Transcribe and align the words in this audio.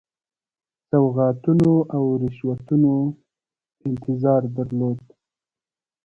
سوغاتونو 0.89 1.71
او 1.95 2.03
رشوتونو 2.21 2.93
انتظار 3.87 4.41
درلود. 4.55 5.01